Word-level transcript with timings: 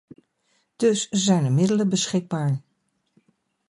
Dus 0.75 1.07
zijn 1.09 1.45
er 1.45 1.51
middelen 1.51 1.89
beschikbaar. 1.89 2.61